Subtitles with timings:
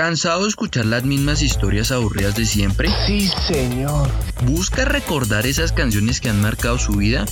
[0.00, 2.88] ¿Cansado de escuchar las mismas historias aburridas de siempre?
[3.06, 4.08] Sí, señor.
[4.46, 7.26] ¿Busca recordar esas canciones que han marcado su vida?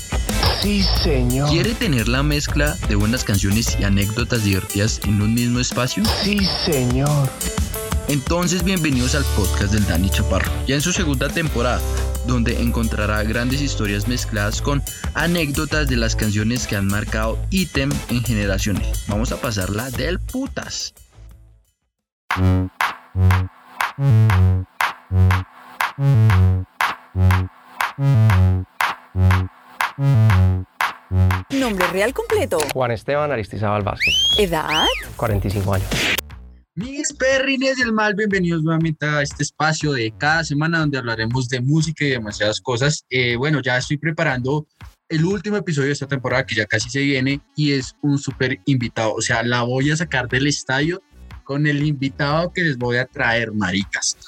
[0.60, 1.48] Sí, señor.
[1.48, 6.04] ¿Quiere tener la mezcla de buenas canciones y anécdotas divertidas en un mismo espacio?
[6.22, 7.30] Sí, señor.
[8.06, 11.80] Entonces bienvenidos al podcast del Dani Chaparro, ya en su segunda temporada,
[12.26, 14.82] donde encontrará grandes historias mezcladas con
[15.14, 19.06] anécdotas de las canciones que han marcado ítem en generaciones.
[19.06, 20.92] Vamos a pasarla del putas.
[31.50, 32.58] Nombre real completo.
[32.72, 34.86] Juan Esteban Aristizábal Vázquez, Edad.
[35.16, 35.88] 45 años.
[36.76, 41.60] Mis perrines del mal, bienvenidos nuevamente a este espacio de cada semana donde hablaremos de
[41.60, 43.04] música y demasiadas cosas.
[43.10, 44.64] Eh, bueno, ya estoy preparando
[45.08, 48.60] el último episodio de esta temporada que ya casi se viene y es un súper
[48.66, 49.14] invitado.
[49.14, 51.02] O sea, la voy a sacar del estadio
[51.48, 54.18] con el invitado que les voy a traer, maricas.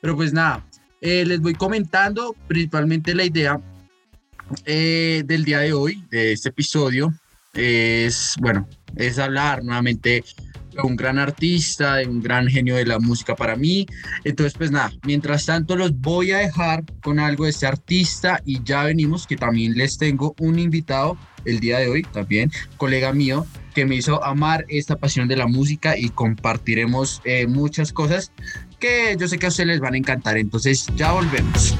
[0.00, 0.64] Pero pues nada,
[1.02, 3.60] eh, les voy comentando principalmente la idea
[4.64, 7.12] eh, del día de hoy, de este episodio,
[7.52, 10.24] es, bueno, es hablar nuevamente
[10.70, 13.84] de un gran artista, de un gran genio de la música para mí.
[14.24, 18.64] Entonces, pues nada, mientras tanto los voy a dejar con algo de este artista y
[18.64, 23.46] ya venimos, que también les tengo un invitado el día de hoy, también colega mío,
[23.72, 28.32] que me hizo amar esta pasión de la música y compartiremos eh, muchas cosas
[28.78, 30.36] que yo sé que a ustedes les van a encantar.
[30.36, 31.76] Entonces, ya volvemos.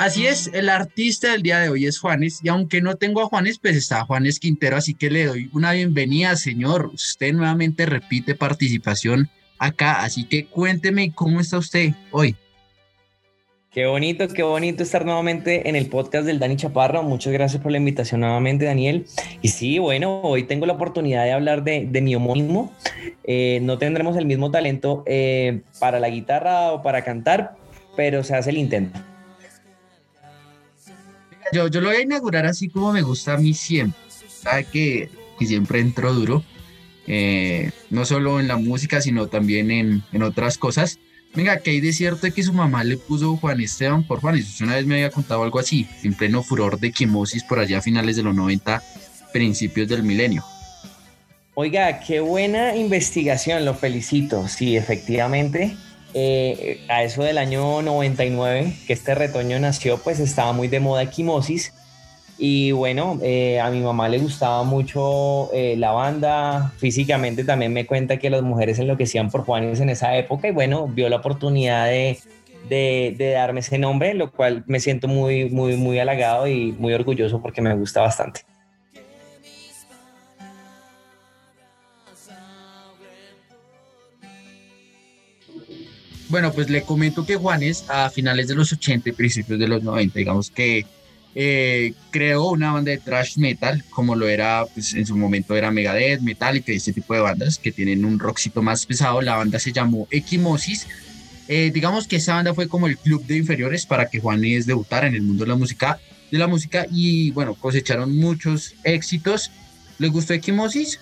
[0.00, 3.26] Así es, el artista del día de hoy es Juanes, y aunque no tengo a
[3.26, 6.86] Juanes, pues está Juanes Quintero, así que le doy una bienvenida, señor.
[6.94, 9.28] Usted nuevamente repite participación
[9.58, 12.34] acá, así que cuénteme cómo está usted hoy.
[13.72, 17.04] Qué bonito, qué bonito estar nuevamente en el podcast del Dani Chaparro.
[17.04, 19.06] Muchas gracias por la invitación nuevamente, Daniel.
[19.42, 22.72] Y sí, bueno, hoy tengo la oportunidad de hablar de, mi homónimo.
[23.22, 27.54] Eh, no tendremos el mismo talento eh, para la guitarra o para cantar,
[27.94, 28.98] pero se hace el intento.
[31.52, 34.00] Yo, lo voy a inaugurar así como me gusta a mí siempre.
[34.28, 36.42] Sabe que, siempre entro duro,
[37.06, 40.98] eh, no solo en la música, sino también en otras cosas.
[41.34, 44.36] Venga, que hay de cierto que su mamá le puso Juan Esteban por Juan.
[44.36, 47.78] Y una vez me había contado algo así, en pleno furor de quimosis por allá
[47.78, 48.82] a finales de los 90,
[49.32, 50.44] principios del milenio.
[51.54, 54.48] Oiga, qué buena investigación, lo felicito.
[54.48, 55.76] Sí, efectivamente.
[56.14, 61.02] Eh, a eso del año 99, que este retoño nació, pues estaba muy de moda
[61.04, 61.72] equimosis.
[62.42, 66.72] Y bueno, eh, a mi mamá le gustaba mucho eh, la banda.
[66.78, 70.48] Físicamente también me cuenta que las mujeres enloquecían por Juanes en esa época.
[70.48, 72.18] Y bueno, vio la oportunidad de,
[72.70, 76.94] de, de darme ese nombre, lo cual me siento muy, muy, muy halagado y muy
[76.94, 78.40] orgulloso porque me gusta bastante.
[86.30, 89.82] Bueno, pues le comento que Juanes a finales de los 80 y principios de los
[89.82, 90.86] 90, digamos que
[91.34, 95.70] eh, creó una banda de thrash metal, como lo era pues, en su momento era
[95.70, 99.20] Megadeth, Metallica y ese tipo de bandas que tienen un rockcito más pesado.
[99.22, 100.86] La banda se llamó Equimosis.
[101.48, 105.06] Eh, digamos que esa banda fue como el club de inferiores para que Juanes debutara
[105.06, 105.98] en el mundo de la música,
[106.30, 109.50] de la música y bueno, cosecharon muchos éxitos.
[109.98, 111.00] ¿Les gustó Equimosis?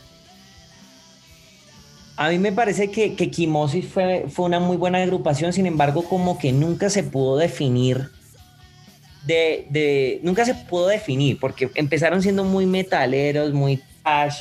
[2.17, 6.03] A mí me parece que, que Quimosis fue, fue una muy buena agrupación, sin embargo,
[6.03, 8.11] como que nunca se pudo definir.
[9.29, 14.41] De, nunca se pudo definir, porque empezaron siendo muy metaleros, muy trash,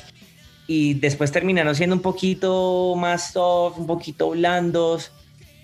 [0.66, 5.12] y después terminaron siendo un poquito más soft, un poquito blandos.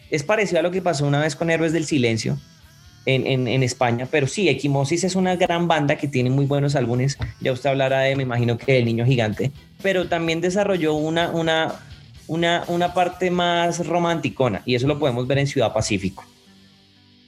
[0.10, 2.38] Es parecido a lo que pasó una vez con Héroes del Silencio
[3.06, 6.76] en, en, en España, pero sí, Equimosis es una gran banda que tiene muy buenos
[6.76, 7.18] álbumes.
[7.40, 11.76] Ya usted hablará de, me imagino que El Niño Gigante, pero también desarrolló una, una,
[12.28, 16.26] una, una parte más romanticona y eso lo podemos ver en Ciudad Pacífico.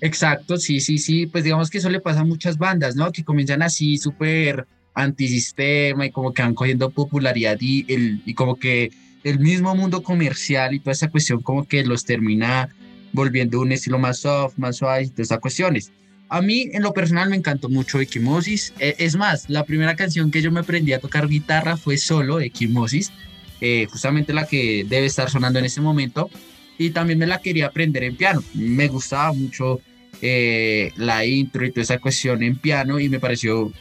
[0.05, 3.11] Exacto, sí, sí, sí, pues digamos que eso le pasa a muchas bandas, ¿no?
[3.11, 8.55] Que comienzan así súper antisistema y como que van cogiendo popularidad y, el, y como
[8.55, 8.91] que
[9.23, 12.69] el mismo mundo comercial y toda esa cuestión como que los termina
[13.13, 15.91] volviendo un estilo más soft, más suave y todas esas cuestiones.
[16.29, 20.43] A mí en lo personal me encantó mucho Equimosis, es más, la primera canción que
[20.43, 23.11] yo me aprendí a tocar guitarra fue solo Equimosis,
[23.59, 26.29] eh, justamente la que debe estar sonando en ese momento.
[26.77, 28.43] Y también me la quería aprender en piano.
[28.53, 29.79] Me gustaba mucho
[30.21, 33.71] eh, la intro y toda esa cuestión en piano y me pareció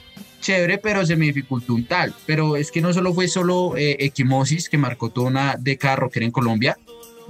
[0.45, 2.15] chévere, pero se me dificultó un tal.
[2.27, 6.27] Pero es que no solo fue solo eh, Equimosis, que marcó toda una década rockera
[6.27, 6.77] en Colombia,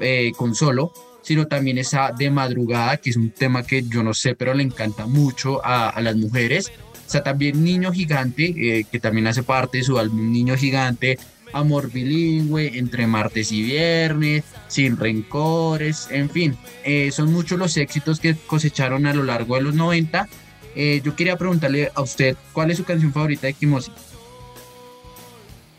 [0.01, 0.93] eh, con solo,
[1.23, 4.65] sino también esa de madrugada, que es un tema que yo no sé, pero le
[4.65, 6.73] encanta mucho a, a las mujeres.
[7.07, 11.19] está también Niño Gigante, eh, que también hace parte de su álbum Niño Gigante,
[11.55, 18.21] Amor Bilingüe, Entre Martes y Viernes, Sin Rencores, en fin, eh, son muchos los éxitos
[18.21, 20.29] que cosecharon a lo largo de los 90.
[20.75, 23.95] Eh, yo quería preguntarle a usted, ¿cuál es su canción favorita de Kimosis?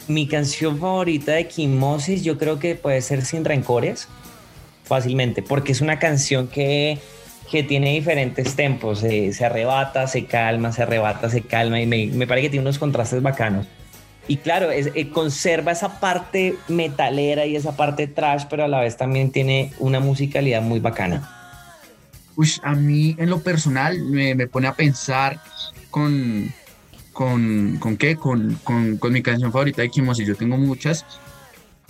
[0.07, 4.07] Mi canción favorita de Kimosis yo creo que puede ser Sin Rencores,
[4.85, 6.99] fácilmente, porque es una canción que,
[7.51, 12.27] que tiene diferentes tempos, se arrebata, se calma, se arrebata, se calma y me, me
[12.27, 13.67] parece que tiene unos contrastes bacanos.
[14.27, 18.97] Y claro, eh, conserva esa parte metalera y esa parte trash, pero a la vez
[18.97, 21.31] también tiene una musicalidad muy bacana.
[22.35, 25.39] Uy, a mí en lo personal me, pone a pensar
[25.89, 26.51] con,
[27.13, 31.05] con, con qué, con, con, con mi canción favorita de y Yo tengo muchas,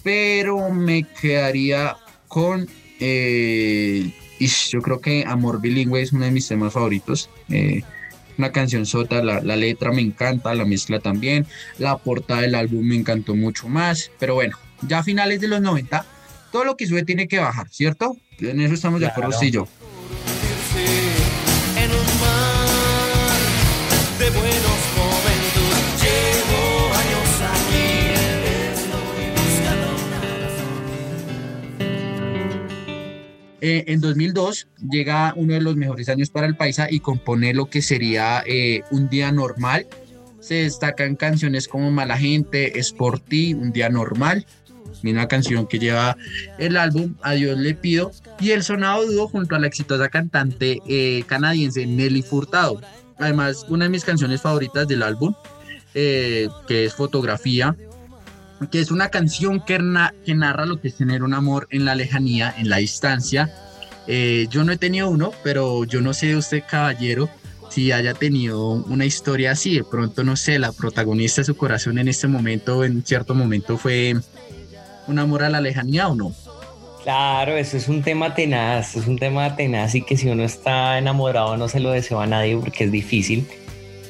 [0.03, 1.95] pero me quedaría
[2.27, 2.67] con,
[2.99, 4.11] eh,
[4.69, 7.29] yo creo que Amor Bilingüe es uno de mis temas favoritos.
[7.49, 7.81] Eh,
[8.37, 11.45] una canción sota, la, la, letra me encanta, la mezcla también,
[11.77, 15.61] la portada del álbum me encantó mucho más, pero bueno, ya a finales de los
[15.61, 16.05] 90,
[16.51, 18.17] todo lo que sube tiene que bajar, ¿cierto?
[18.39, 19.67] En eso estamos de acuerdo, sí yo.
[33.67, 37.65] Eh, en 2002 llega uno de los mejores años para el paisa y compone lo
[37.65, 39.87] que sería eh, Un día normal.
[40.39, 44.45] Se destacan canciones como Mala Gente, Es por ti, Un día normal,
[45.03, 46.15] una canción que lleva
[46.59, 50.79] el álbum A Dios le pido y el sonado dúo junto a la exitosa cantante
[50.87, 52.79] eh, canadiense Nelly Furtado.
[53.17, 55.33] Además, una de mis canciones favoritas del álbum,
[55.91, 57.75] que es Fotografía,
[58.71, 62.53] que es una canción que, narra lo que es tener un amor en la lejanía,
[62.57, 63.53] en la distancia.
[64.07, 67.29] Eh, yo no he tenido uno, pero yo no sé usted, caballero,
[67.69, 69.75] si haya tenido una historia así.
[69.75, 73.77] De pronto, no sé, la protagonista de su corazón en este momento, en cierto momento,
[73.77, 74.15] fue
[75.07, 76.33] un amor a la lejanía o no.
[77.03, 80.97] Claro, eso es un tema tenaz, es un tema tenaz y que si uno está
[80.97, 83.47] enamorado no se lo deseo a nadie porque es difícil.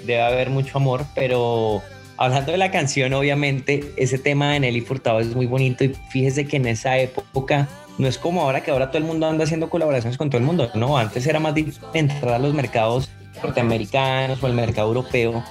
[0.05, 1.81] Debe haber mucho amor, pero
[2.17, 6.47] Hablando de la canción, obviamente, ese tema de Nelly Furtado es muy bonito y fíjese
[6.47, 7.67] que en esa época
[7.97, 10.45] no es como ahora que ahora todo el mundo anda haciendo colaboraciones con todo el
[10.45, 13.09] mundo, no, antes era más difícil entrar a los mercados
[13.43, 15.43] norteamericanos o el mercado europeo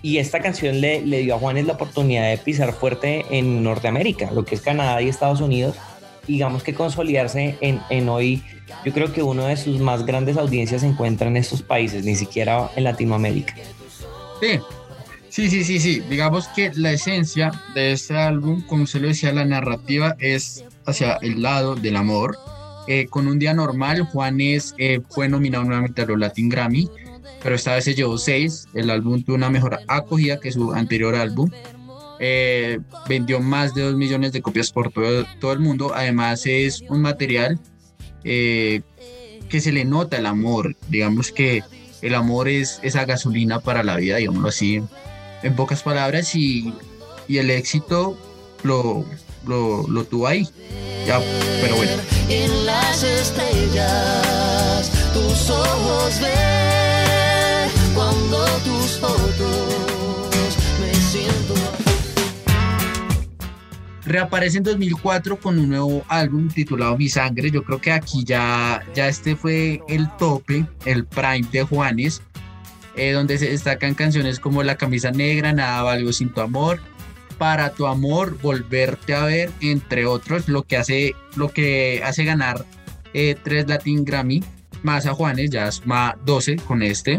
[0.00, 4.30] y esta canción le, le dio a Juanes la oportunidad de pisar fuerte en Norteamérica,
[4.32, 5.76] lo que es Canadá y Estados Unidos,
[6.26, 8.42] digamos que consolidarse en, en hoy,
[8.84, 12.14] yo creo que uno de sus más grandes audiencias se encuentra en estos países, ni
[12.14, 13.54] siquiera en Latinoamérica.
[14.40, 14.58] Sí,
[15.32, 16.02] Sí, sí, sí, sí.
[16.10, 21.14] Digamos que la esencia de este álbum, como se lo decía, la narrativa es hacia
[21.22, 22.36] el lado del amor.
[22.86, 26.90] Eh, con un día normal, Juanes eh, fue nominado nuevamente a los Latin Grammy,
[27.42, 28.66] pero esta vez se llevó seis.
[28.74, 31.50] El álbum tuvo una mejor acogida que su anterior álbum.
[32.20, 35.92] Eh, vendió más de dos millones de copias por todo, todo el mundo.
[35.94, 37.58] Además, es un material
[38.22, 38.82] que
[39.48, 40.76] se le nota el amor.
[40.90, 41.62] Digamos que
[42.02, 44.82] el amor es esa gasolina para la vida, digámoslo así
[45.42, 46.72] en pocas palabras y,
[47.28, 48.16] y el éxito
[48.62, 49.04] lo,
[49.46, 50.48] lo, lo, tuvo ahí.
[51.06, 51.20] Ya,
[51.60, 51.92] pero bueno.
[52.28, 61.54] En las estrellas, tus ojos ven cuando tus fotos me siento.
[64.04, 67.50] Reaparece en 2004 con un nuevo álbum titulado Mi Sangre.
[67.50, 72.22] Yo creo que aquí ya, ya este fue el tope, el prime de Juanes
[72.96, 76.80] eh, donde se destacan canciones como La camisa negra, Nada valgo sin tu amor,
[77.38, 82.64] Para tu amor, Volverte a ver, entre otros, lo que hace, lo que hace ganar
[83.14, 84.42] eh, tres Latin Grammy,
[84.82, 87.18] más a Juanes, ya suma 12 con este.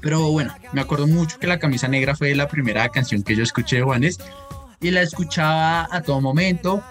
[0.00, 3.42] Pero bueno, me acuerdo mucho que La camisa negra fue la primera canción que yo
[3.42, 4.18] escuché de Juanes
[4.80, 6.82] y la escuchaba a todo momento.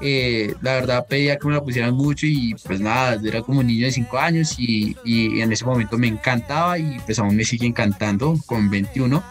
[0.00, 3.66] Eh, la verdad pedía que me la pusieran mucho y pues nada, era como un
[3.66, 7.44] niño de 5 años y, y, en ese momento me encantaba y pues aún me
[7.44, 9.22] sigue encantando con 21.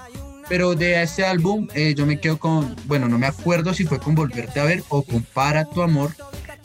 [0.50, 4.00] Pero de este álbum eh, yo me quedo con, bueno, no me acuerdo si fue
[4.00, 6.12] con Volverte a ver o con Para tu amor,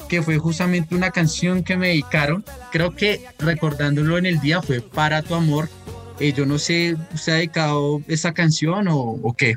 [0.08, 2.44] que fue justamente una canción que me dedicaron.
[2.72, 5.68] Creo que recordándolo en el día fue Para tu amor.
[6.20, 9.56] Eh, yo no sé, ¿usted ha dedicado esa canción o, o qué?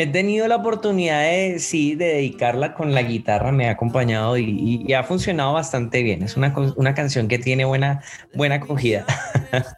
[0.00, 4.90] He tenido la oportunidad de, sí, de dedicarla con la guitarra, me ha acompañado y,
[4.94, 6.22] ha funcionado bastante bien.
[6.22, 8.02] Es una, una, canción que tiene buena,
[8.34, 9.04] buena acogida.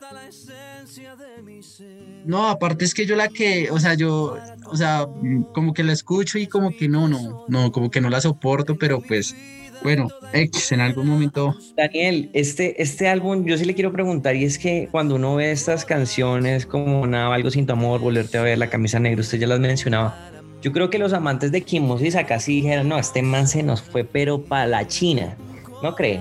[2.24, 4.38] No, aparte es que yo la que, o sea, yo,
[4.72, 5.06] o sea,
[5.52, 8.76] como que la escucho y como que no, no, no, como que no la soporto,
[8.76, 9.36] pero pues
[9.82, 11.54] bueno, X en algún momento.
[11.76, 15.50] Daniel, este, este álbum, yo sí le quiero preguntar, y es que cuando uno ve
[15.50, 19.38] estas canciones como Nada, algo sin tu amor, volverte a ver, la camisa negra, usted
[19.38, 20.30] ya las mencionaba.
[20.62, 23.82] Yo creo que los amantes de Kimosis acá sí dijeron, no, este man se nos
[23.82, 25.36] fue, pero para la China,
[25.82, 26.18] ¿no cree?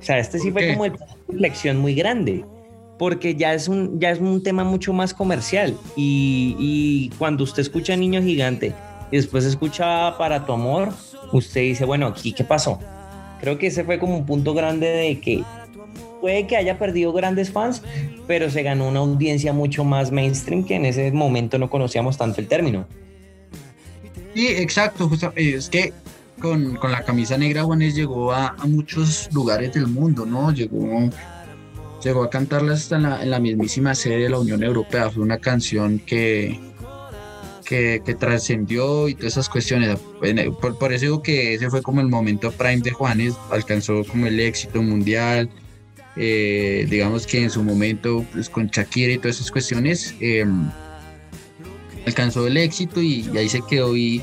[0.00, 0.92] O sea, este sí fue como el
[1.28, 2.44] reflexión muy grande,
[2.98, 5.76] porque ya es un, ya es un tema mucho más comercial.
[5.96, 8.74] Y, y cuando usted escucha Niño Gigante
[9.10, 10.92] y después escucha Para tu amor,
[11.32, 12.78] usted dice, bueno, aquí qué pasó.
[13.40, 15.44] Creo que ese fue como un punto grande de que
[16.20, 17.82] puede que haya perdido grandes fans,
[18.26, 22.40] pero se ganó una audiencia mucho más mainstream que en ese momento no conocíamos tanto
[22.40, 22.86] el término.
[24.34, 25.92] Sí, exacto, es que
[26.40, 30.50] con, con, la camisa negra Juanes llegó a, a, muchos lugares del mundo, ¿no?
[30.50, 31.10] Llegó,
[32.04, 35.10] llegó a cantarla hasta en la, en la mismísima sede de la Unión Europea.
[35.10, 36.60] Fue una canción que,
[37.64, 39.98] que, que trascendió y todas esas cuestiones.
[40.60, 44.26] Por, por, eso digo que ese fue como el momento prime de Juanes, alcanzó como
[44.26, 45.48] el éxito mundial.
[46.16, 50.46] Eh, digamos que en su momento, pues con Shakira y todas esas cuestiones, eh,
[52.06, 54.22] alcanzó el éxito y, y, ahí se quedó y,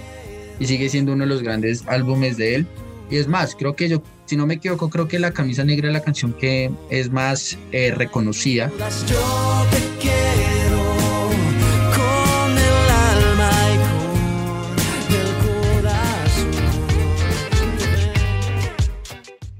[0.59, 2.67] y sigue siendo uno de los grandes álbumes de él.
[3.09, 5.89] Y es más, creo que yo, si no me equivoco, creo que La Camisa Negra
[5.89, 8.71] es la canción que es más eh, reconocida.
[9.05, 10.81] Yo te quiero
[11.97, 13.75] con el alma y
[15.09, 15.27] con el
[15.81, 16.51] corazón.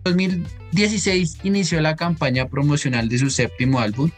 [0.06, 4.10] 2016 inició la campaña promocional de su séptimo álbum.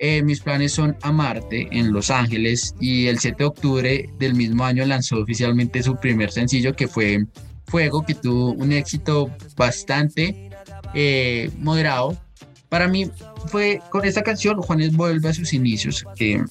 [0.00, 4.64] Eh, mis planes son Amarte en Los Ángeles y el 7 de octubre del mismo
[4.64, 7.26] año lanzó oficialmente su primer sencillo que fue
[7.66, 10.50] Fuego, que tuvo un éxito bastante
[10.94, 12.16] eh, moderado.
[12.68, 13.10] Para mí
[13.46, 16.42] fue con esta canción Juanes vuelve a sus inicios, que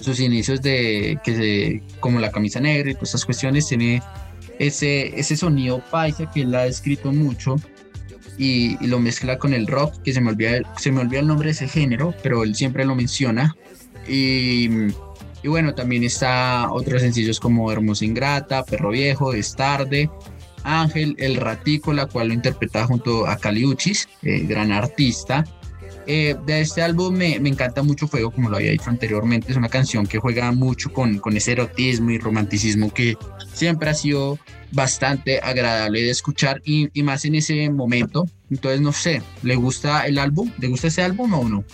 [0.00, 4.02] sus inicios de que se, como la camisa negra y todas estas cuestiones tiene
[4.58, 7.56] ese, ese sonido paisa que él ha escrito mucho
[8.36, 11.26] y, y, lo mezcla con el rock, que se me olvida se me olvida el
[11.26, 13.54] nombre de ese género, pero él siempre lo menciona
[14.08, 14.68] y
[15.42, 20.08] y bueno, también está otros sencillos como Hermosa Ingrata, Perro Viejo, Es Tarde,
[20.64, 25.44] Ángel, El Ratico, la cual lo interpreta junto a Caliuchis, eh, gran artista.
[26.06, 29.56] Eh, de este álbum me, me, encanta mucho Fuego, como lo había dicho anteriormente, es
[29.56, 33.16] una canción que juega mucho con, con ese erotismo y romanticismo que
[33.52, 34.38] siempre ha sido
[34.72, 38.26] bastante agradable de escuchar y, y más en ese momento.
[38.50, 40.50] Entonces, no sé, ¿le gusta el álbum?
[40.58, 41.64] ¿Le gusta ese álbum o no?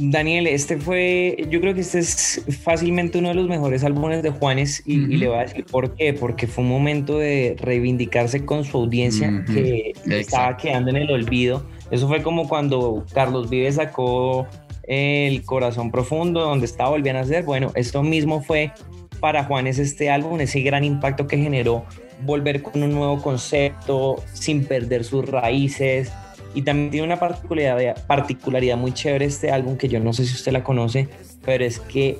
[0.00, 4.30] Daniel, este fue, yo creo que este es fácilmente uno de los mejores álbumes de
[4.30, 5.12] Juanes y, uh -huh.
[5.12, 8.78] y le voy a decir por qué, porque fue un momento de reivindicarse con su
[8.78, 9.52] audiencia uh -huh.
[9.52, 10.16] que Exacto.
[10.16, 11.66] estaba quedando en el olvido.
[11.90, 14.46] Eso fue como cuando Carlos Vives sacó
[14.84, 17.42] El Corazón Profundo, donde estaba volviendo a hacer.
[17.42, 18.70] Bueno, esto mismo fue
[19.18, 21.84] para Juanes este álbum, ese gran impacto que generó
[22.24, 26.12] volver con un nuevo concepto sin perder sus raíces,
[26.54, 30.52] y también tiene una particularidad, muy chévere este álbum que yo no sé si usted
[30.52, 31.08] la conoce,
[31.44, 32.18] pero es que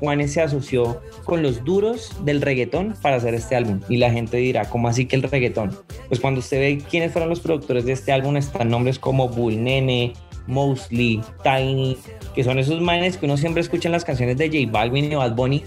[0.00, 3.80] Juanes se asoció con los duros del reggaetón para hacer este álbum.
[3.88, 5.76] Y la gente dirá, ¿cómo así que el reggaetón?
[6.08, 9.62] Pues cuando usted ve quiénes fueron los productores de este álbum, están nombres como Bull
[9.62, 10.12] Nene,
[10.46, 11.98] Mosley, Tiny,
[12.34, 15.14] que son esos manes que uno siempre escucha en las canciones de J Balvin y
[15.14, 15.64] Bad Bunny.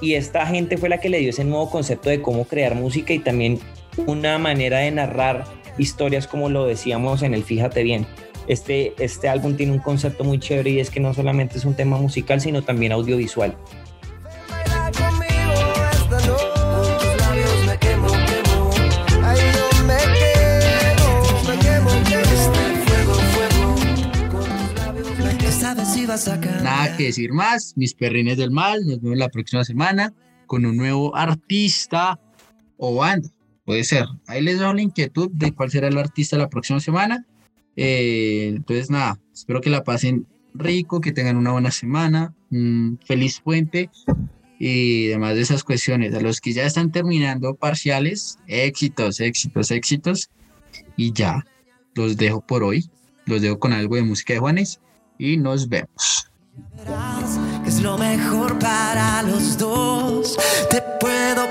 [0.00, 3.12] Y esta gente fue la que le dio ese nuevo concepto de cómo crear música
[3.12, 3.58] y también
[4.06, 5.44] una manera de narrar
[5.78, 8.06] historias como lo decíamos en el Fíjate Bien.
[8.46, 11.74] Este, este álbum tiene un concepto muy chévere y es que no solamente es un
[11.74, 13.56] tema musical, sino también audiovisual.
[26.62, 30.12] Nada que decir más, mis perrines del mal, nos vemos la próxima semana
[30.46, 32.18] con un nuevo artista
[32.78, 33.28] o banda
[33.68, 34.06] puede ser.
[34.26, 37.26] Ahí les doy la inquietud de cuál será el artista la próxima semana.
[37.76, 43.40] Eh, entonces, nada, espero que la pasen rico, que tengan una buena semana, un feliz
[43.40, 43.90] puente
[44.58, 46.14] y demás de esas cuestiones.
[46.14, 50.30] A los que ya están terminando parciales, éxitos, éxitos, éxitos.
[50.96, 51.44] Y ya,
[51.94, 52.88] los dejo por hoy.
[53.26, 54.80] Los dejo con algo de música de Juanes
[55.18, 56.30] y nos vemos.
[57.66, 60.38] Es lo mejor para los dos.
[60.70, 61.47] Te puedo